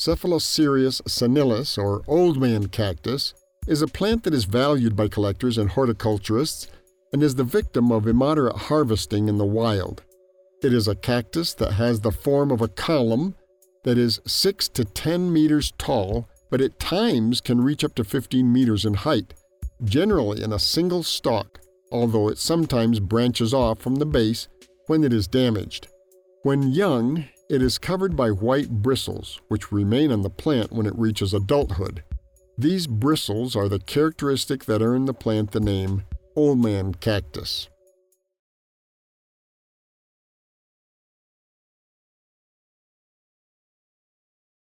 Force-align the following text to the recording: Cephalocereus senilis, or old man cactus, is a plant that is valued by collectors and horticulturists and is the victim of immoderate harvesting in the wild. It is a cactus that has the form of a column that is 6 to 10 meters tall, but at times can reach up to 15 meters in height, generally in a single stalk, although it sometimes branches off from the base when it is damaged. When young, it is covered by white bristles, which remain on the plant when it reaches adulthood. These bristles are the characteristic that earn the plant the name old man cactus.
Cephalocereus 0.00 1.02
senilis, 1.02 1.76
or 1.76 2.00
old 2.06 2.40
man 2.40 2.68
cactus, 2.68 3.34
is 3.66 3.82
a 3.82 3.86
plant 3.86 4.24
that 4.24 4.32
is 4.32 4.46
valued 4.46 4.96
by 4.96 5.08
collectors 5.08 5.58
and 5.58 5.68
horticulturists 5.68 6.68
and 7.12 7.22
is 7.22 7.34
the 7.34 7.44
victim 7.44 7.92
of 7.92 8.06
immoderate 8.06 8.56
harvesting 8.56 9.28
in 9.28 9.36
the 9.36 9.44
wild. 9.44 10.02
It 10.62 10.72
is 10.72 10.88
a 10.88 10.94
cactus 10.94 11.52
that 11.52 11.74
has 11.74 12.00
the 12.00 12.12
form 12.12 12.50
of 12.50 12.62
a 12.62 12.68
column 12.68 13.34
that 13.84 13.98
is 13.98 14.22
6 14.26 14.70
to 14.70 14.86
10 14.86 15.30
meters 15.30 15.74
tall, 15.76 16.26
but 16.50 16.62
at 16.62 16.80
times 16.80 17.42
can 17.42 17.60
reach 17.60 17.84
up 17.84 17.94
to 17.96 18.02
15 18.02 18.50
meters 18.50 18.86
in 18.86 18.94
height, 18.94 19.34
generally 19.84 20.42
in 20.42 20.50
a 20.50 20.58
single 20.58 21.02
stalk, 21.02 21.60
although 21.92 22.28
it 22.30 22.38
sometimes 22.38 23.00
branches 23.00 23.52
off 23.52 23.80
from 23.80 23.96
the 23.96 24.06
base 24.06 24.48
when 24.86 25.04
it 25.04 25.12
is 25.12 25.28
damaged. 25.28 25.88
When 26.42 26.72
young, 26.72 27.26
it 27.50 27.60
is 27.60 27.78
covered 27.78 28.14
by 28.14 28.30
white 28.30 28.70
bristles, 28.70 29.40
which 29.48 29.72
remain 29.72 30.12
on 30.12 30.22
the 30.22 30.30
plant 30.30 30.70
when 30.70 30.86
it 30.86 30.96
reaches 30.96 31.34
adulthood. 31.34 32.04
These 32.56 32.86
bristles 32.86 33.56
are 33.56 33.68
the 33.68 33.80
characteristic 33.80 34.66
that 34.66 34.82
earn 34.82 35.06
the 35.06 35.14
plant 35.14 35.50
the 35.50 35.58
name 35.58 36.04
old 36.36 36.60
man 36.60 36.94
cactus. 36.94 37.68